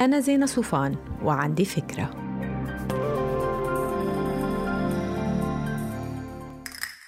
أنا 0.00 0.20
زينة 0.20 0.46
صوفان 0.46 0.96
وعندي 1.24 1.64
فكرة. 1.64 2.10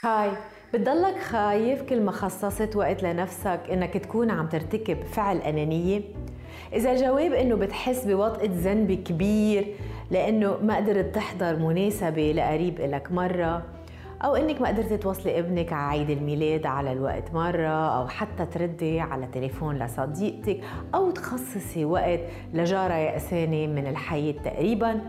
هاي 0.04 0.30
بتضلك 0.74 1.18
خايف 1.18 1.82
كل 1.82 2.00
ما 2.00 2.12
خصصت 2.12 2.76
وقت 2.76 3.02
لنفسك 3.02 3.60
إنك 3.72 3.94
تكون 3.94 4.30
عم 4.30 4.48
ترتكب 4.48 5.02
فعل 5.04 5.36
أنانية؟ 5.36 6.02
إذا 6.72 6.92
الجواب 6.92 7.32
إنه 7.32 7.56
بتحس 7.56 8.04
بوطئة 8.04 8.50
ذنب 8.50 8.92
كبير 8.92 9.74
لإنه 10.10 10.56
ما 10.62 10.76
قدرت 10.76 11.14
تحضر 11.14 11.56
مناسبة 11.56 12.32
لقريب 12.32 12.80
لك 12.80 13.12
مرة 13.12 13.62
أو 14.24 14.36
إنك 14.36 14.60
ما 14.60 14.68
قدرتي 14.68 14.96
توصلي 14.96 15.38
ابنك 15.38 15.72
على 15.72 15.98
عيد 15.98 16.10
الميلاد 16.10 16.66
على 16.66 16.92
الوقت 16.92 17.34
مرة 17.34 17.98
أو 17.98 18.08
حتى 18.08 18.46
تردي 18.46 19.00
على 19.00 19.26
تليفون 19.26 19.78
لصديقتك 19.78 20.60
أو 20.94 21.10
تخصصي 21.10 21.84
وقت 21.84 22.20
لجارة 22.54 22.94
يأسانة 22.94 23.66
من 23.66 23.86
الحي 23.86 24.32
تقريباً 24.32 25.00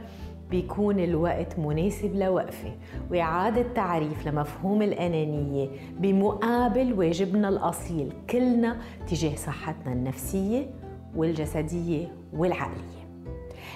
بيكون 0.53 0.99
الوقت 0.99 1.59
مناسب 1.59 2.15
لوقفة 2.15 2.71
وإعادة 3.11 3.65
تعريف 3.75 4.27
لمفهوم 4.27 4.81
الأنانية 4.81 5.69
بمقابل 5.99 6.93
واجبنا 6.93 7.49
الأصيل 7.49 8.13
كلنا 8.29 8.77
تجاه 9.07 9.35
صحتنا 9.35 9.93
النفسية 9.93 10.65
والجسدية 11.15 12.07
والعقلية. 12.33 13.03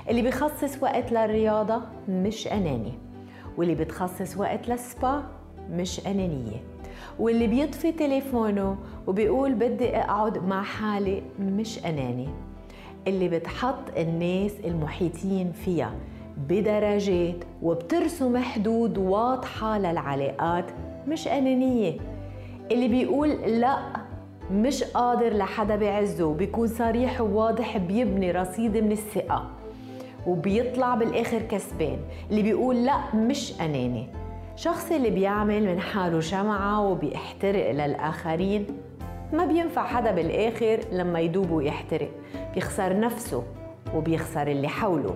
اللي 0.10 0.22
بيخصص 0.22 0.84
وقت 0.84 1.12
للرياضة 1.12 1.82
مش 2.10 2.48
أناني. 2.48 3.07
واللي 3.58 3.76
بتخصص 3.76 4.38
وقت 4.38 4.70
للسبا 4.70 5.24
مش 5.72 6.08
أنانية. 6.08 6.64
واللي 7.20 7.48
بيطفي 7.48 7.92
تليفونه 7.92 8.78
وبيقول 9.08 9.54
بدي 9.54 9.98
أقعد 9.98 10.38
مع 10.48 10.64
حالي 10.64 11.24
مش 11.40 11.86
أناني. 11.86 12.30
اللي 13.08 13.30
بتحط 13.30 13.98
الناس 13.98 14.52
المحيطين 14.66 15.52
فيها 15.52 15.94
بدرجات 16.50 17.36
وبترسم 17.62 18.38
حدود 18.38 18.98
واضحة 18.98 19.78
للعلاقات 19.78 20.66
مش 21.08 21.28
أنانية. 21.28 21.98
اللي 22.72 22.88
بيقول 22.88 23.30
لا 23.30 23.78
مش 24.52 24.84
قادر 24.84 25.34
لحدا 25.34 25.76
بعزه 25.76 26.26
وبيكون 26.26 26.68
صريح 26.68 27.22
وواضح 27.22 27.78
بيبني 27.78 28.32
رصيد 28.32 28.78
من 28.78 28.92
الثقة. 28.92 29.50
وبيطلع 30.28 30.96
بالآخر 30.96 31.42
كسبان. 31.42 31.98
اللي 32.30 32.42
بيقول 32.44 32.86
لا 32.86 33.16
مش 33.16 33.62
أناني. 33.62 34.08
شخص 34.56 34.92
اللي 34.92 35.10
بيعمل 35.10 35.64
من 35.64 35.80
حاله 35.80 36.20
شمعة 36.20 36.82
وبيحترق 36.82 37.72
للآخرين 37.72 38.66
ما 39.34 39.46
بينفع 39.46 39.86
حدا 39.88 40.12
بالآخر 40.12 40.80
لما 40.92 41.20
يدوب 41.20 41.52
ويحترق. 41.52 42.10
بيخسر 42.54 43.00
نفسه 43.00 43.44
وبيخسر 43.96 44.48
اللي 44.48 44.68
حوله. 44.68 45.16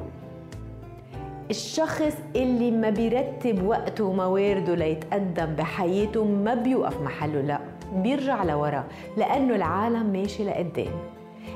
الشخص 1.49 2.17
اللي 2.35 2.71
ما 2.71 2.89
بيرتب 2.89 3.63
وقته 3.63 4.03
وموارده 4.03 4.75
ليتقدم 4.75 5.45
بحياته 5.45 6.25
ما 6.25 6.53
بيوقف 6.53 7.01
محله 7.01 7.41
لا 7.41 7.59
بيرجع 7.95 8.43
لورا 8.43 8.83
لأنه 9.17 9.55
العالم 9.55 10.05
ماشي 10.05 10.43
لقدام. 10.43 10.93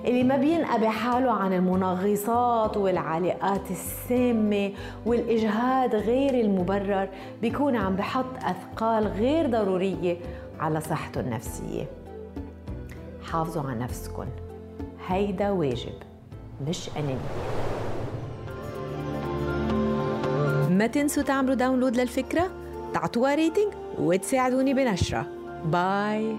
اللي 0.06 0.24
ما 0.24 0.38
بينقى 0.38 0.80
بحاله 0.80 1.32
عن 1.32 1.54
المنغصات 1.54 2.78
والعلاقات 2.78 3.72
السامة 3.72 4.72
والإجهاد 5.06 5.96
غير 5.96 6.34
المبرر 6.34 7.10
بيكون 7.42 7.76
عم 7.76 7.96
بحط 7.96 8.26
أثقال 8.44 9.08
غير 9.08 9.50
ضرورية 9.50 10.18
على 10.60 10.82
صحته 10.82 11.22
النفسية. 11.22 11.88
حافظوا 13.24 13.64
على 13.64 13.80
نفسكن. 13.80 14.28
هيدا 15.08 15.52
واجب 15.52 15.94
مش 16.68 16.90
أنانية. 16.98 17.20
ما 20.78 20.88
تنسوا 20.88 21.24
تعملوا 21.24 21.56
download 21.56 21.96
للفكرة 21.98 22.48
تعطوها 22.94 23.36
rating 23.36 23.74
وتساعدوني 24.00 24.74
بنشرة. 24.74 25.26
bye 25.66 26.36